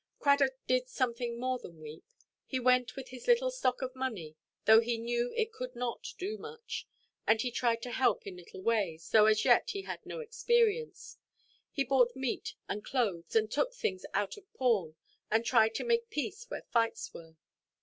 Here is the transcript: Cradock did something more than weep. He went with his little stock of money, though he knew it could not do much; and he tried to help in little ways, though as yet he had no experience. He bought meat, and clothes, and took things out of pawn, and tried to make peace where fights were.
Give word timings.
Cradock 0.17 0.53
did 0.65 0.89
something 0.89 1.39
more 1.39 1.59
than 1.59 1.79
weep. 1.79 2.03
He 2.47 2.59
went 2.59 2.95
with 2.95 3.09
his 3.09 3.27
little 3.27 3.51
stock 3.51 3.83
of 3.83 3.95
money, 3.95 4.35
though 4.65 4.79
he 4.81 4.97
knew 4.97 5.31
it 5.37 5.51
could 5.53 5.75
not 5.75 6.15
do 6.17 6.39
much; 6.39 6.87
and 7.27 7.39
he 7.39 7.51
tried 7.51 7.83
to 7.83 7.91
help 7.91 8.25
in 8.25 8.35
little 8.35 8.63
ways, 8.63 9.07
though 9.11 9.27
as 9.27 9.45
yet 9.45 9.69
he 9.69 9.83
had 9.83 10.03
no 10.03 10.19
experience. 10.19 11.19
He 11.69 11.83
bought 11.83 12.15
meat, 12.15 12.55
and 12.67 12.83
clothes, 12.83 13.35
and 13.35 13.51
took 13.51 13.75
things 13.75 14.03
out 14.15 14.37
of 14.37 14.51
pawn, 14.55 14.95
and 15.29 15.45
tried 15.45 15.75
to 15.75 15.83
make 15.83 16.09
peace 16.09 16.45
where 16.49 16.63
fights 16.71 17.13
were. 17.13 17.35